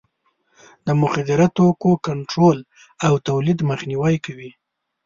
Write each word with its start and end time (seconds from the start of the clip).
د 0.85 0.87
مخدره 1.01 1.47
توکو 1.57 1.91
کنټرول 2.07 2.57
او 3.05 3.13
تولید 3.27 3.59
مخنیوی 3.69 4.15
کوي. 4.25 4.51